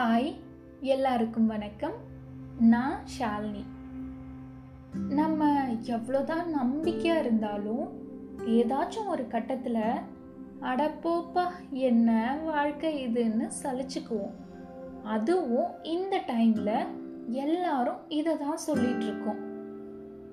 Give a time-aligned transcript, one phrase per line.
[0.00, 0.34] Hi
[0.80, 1.92] எல்லாருக்கும் வணக்கம்.
[2.60, 3.62] நான் ஷாலினி.
[5.08, 7.88] நம்ம எவ்வளோதான் நம்பிக்கையாக இருந்தாலும்
[8.46, 9.82] ஏதாச்சும் ஒரு கட்டத்தில்
[10.60, 14.34] அடப்போப்பா என்ன வாழ்க்கை இதுன்னு சலிச்சுக்குவோம்.
[15.02, 16.86] அதுவும் இந்த டைமில்
[17.26, 19.40] எல்லாரும் இதை தான் சொல்லிகிட்ருக்கோம்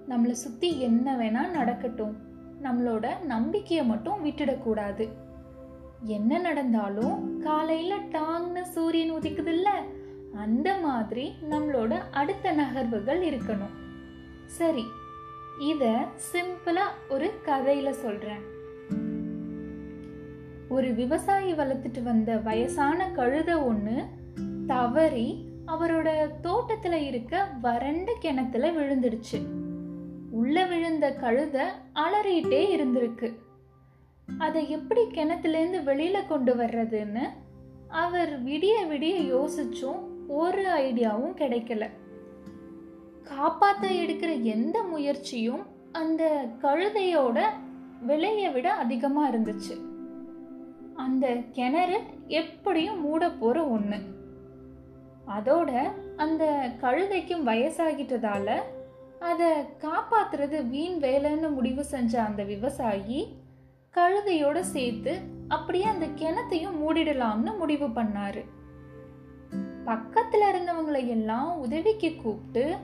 [0.09, 2.17] நம்மளை சுற்றி என்ன வேணால் நடக்கட்டும்.
[2.63, 5.07] நம்மளோட நம்பிக்கையை மட்டும் விட்டுடக்கூடாது.
[6.07, 9.69] என்ன நடந்தாலும் காலையில டாங்னு சூரியன் உதிக்குதுல்ல
[10.35, 13.75] அந்த மாதிரி நம்மளோட அடுத்த நகர்வுகள் இருக்கணும்.
[14.45, 14.83] சரி
[15.59, 18.43] இத சிம்பிளா ஒரு கதையில சொல்றேன்.
[20.69, 24.05] ஒரு விவசாயி வளர்த்துட்டு வந்த வயசான கழுத ஒண்ணு
[24.67, 29.39] தவறி அவரோட தோட்டத்துல இருக்க வறண்ட கிணத்துல விழுந்துடுச்சு.
[30.31, 33.33] உள்ள விழுந்த கழுத அலறிட்டே இருந்திருக்கு.
[34.37, 37.21] அதை எப்படி கிணத்துலேருந்து வெளியில கொண்டு வர்றதுன்னு
[37.87, 41.89] அவர் விடிய விடிய யோசிச்சும் ஒரு ஐடியாவும் கிடைக்கல.
[43.23, 47.41] காப்பாத்த எடுக்கிற எந்த முயற்சியும் அந்த கழுதையோட
[48.01, 49.81] விலையை விட அதிகமா இருந்துச்சு.
[50.95, 54.01] அந்த கிணறு எப்படியும் மூட போற ஒண்ணு.
[55.27, 58.59] அதோட அந்த கழுதைக்கும் வயசாகிட்டதால
[59.19, 63.45] அதை காப்பாத்துறது வீண் வேலைன்னு முடிவு செஞ்ச அந்த விவசாயி
[63.97, 68.45] கழுதையோட சேர்த்து அப்படியே அந்த கிணத்தையும் மூடிடலாம்னு முடிவு பண்ணாரு.
[69.85, 72.75] பக்கத்துல இருந்தவங்களை எல்லாம் உதவிக்கு கூப்பிட்டு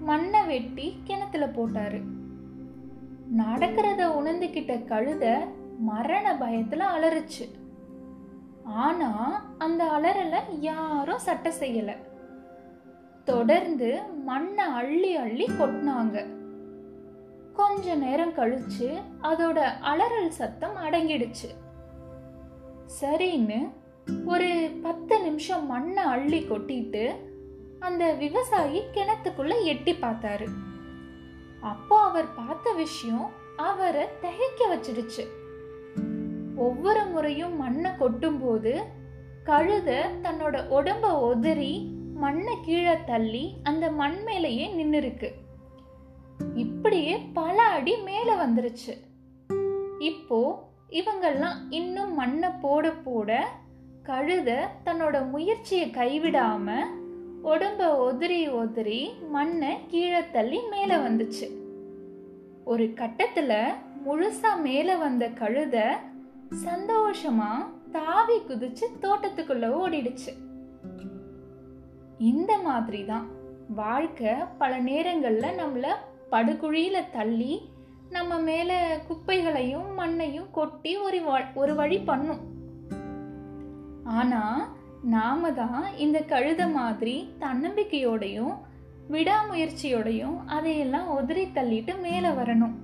[0.00, 2.02] மண்ணை வெட்டி கிணத்துல போட்டாரு.
[3.36, 5.38] நடக்கிறத உணர்ந்துகிட்ட கழுத
[5.78, 7.48] மரண பயத்துல அலறுச்சு.
[8.64, 9.10] ஆனா
[9.58, 11.96] அந்த அலறல யாரும் சட்டை செய்யல.
[13.24, 16.39] தொடர்ந்து மண்ணை அள்ளி அள்ளி கொட்டினாங்க.
[17.70, 18.86] கொஞ்ச நேரம் கழிச்சு
[19.22, 21.48] அதோட அலறல் சத்தம் அடங்கிடுச்சு.
[23.00, 23.58] சரின்னு
[24.26, 24.48] ஒரு
[24.82, 27.04] பத்து நிமிஷம் மண்ணை அள்ளி கொட்டிட்டு
[27.78, 30.46] அந்த விவசாயி கிணத்துக்குள்ள எட்டி பார்த்தாரு.
[31.60, 35.24] அப்போ அவர் பார்த்த விஷயம் அவரை திகைக்க வச்சிடுச்சு.
[36.56, 38.82] ஒவ்வொரு முறையும் மண்ணை கொட்டும் போது
[39.44, 39.90] கழுத
[40.22, 41.72] தன்னோட உடம்ப உதறி
[42.14, 45.30] மண்ணை கீழே தள்ளி அந்த மண் மேலேயே நின்னு இருக்கு
[46.54, 48.94] இப்படியே பல அடி மேலே வந்துருச்சு.
[49.98, 53.48] இப்போ இவங்கெல்லாம் இன்னும் மண்ணை போட போட
[54.02, 56.76] கழுத தன்னோட முயற்சியை கைவிடாம
[57.44, 61.58] உடம்ப உதிரி உதிரி மண்ணை கீழே தள்ளி மேலே வந்துச்சு.
[62.64, 63.64] ஒரு கட்டத்துல
[64.06, 65.90] முழுசா மேலே வந்த கழுத
[66.64, 70.32] சந்தோஷமா தாவி குதிச்சு தோட்டத்துக்குள்ள ஓடிடுச்சு.
[72.18, 73.26] இந்த மாதிரி தான்
[73.74, 75.90] வாழ்க்கை பல நேரங்களில் நம்மளை
[76.30, 77.60] படுகுழியில தள்ளி
[78.10, 81.20] நம்ம மேல குப்பைகளையும் மண்ணையும் கொட்டி ஒரு
[81.54, 82.40] ஒரு வழி பண்ணும்.
[84.04, 88.54] ஆனா நாம தான் இந்த கழுத மாதிரி தன்னம்பிக்கையோடையும்
[89.10, 92.74] விடாமுயற்சியோடையும் அதையெல்லாம் உதிரி தள்ளிட்டு மேல வரணும்.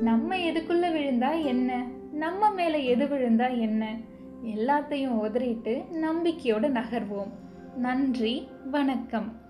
[0.00, 1.84] நம்ம எதுக்குள்ள விழுந்தா என்ன?
[2.12, 3.96] நம்ம மேல எது விழுந்தா என்ன?
[4.44, 7.30] எல்லாத்தையும் உதறிட்டு நம்பிக்கையோட நகர்வோம்.
[7.76, 9.46] நன்றி வணக்கம்.